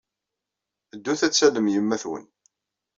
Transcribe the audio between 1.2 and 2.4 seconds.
ad tallem yemma-twen.